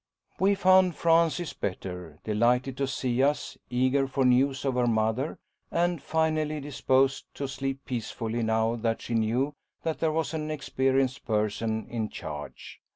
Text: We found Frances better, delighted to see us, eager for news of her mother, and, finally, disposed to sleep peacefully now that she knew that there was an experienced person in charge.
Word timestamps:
We 0.39 0.55
found 0.55 0.95
Frances 0.95 1.53
better, 1.53 2.17
delighted 2.23 2.75
to 2.77 2.87
see 2.87 3.21
us, 3.21 3.55
eager 3.69 4.07
for 4.07 4.25
news 4.25 4.65
of 4.65 4.73
her 4.73 4.87
mother, 4.87 5.37
and, 5.69 6.01
finally, 6.01 6.59
disposed 6.59 7.25
to 7.35 7.47
sleep 7.47 7.85
peacefully 7.85 8.41
now 8.41 8.77
that 8.77 9.03
she 9.03 9.13
knew 9.13 9.53
that 9.83 9.99
there 9.99 10.11
was 10.11 10.33
an 10.33 10.49
experienced 10.49 11.23
person 11.27 11.85
in 11.87 12.09
charge. 12.09 12.81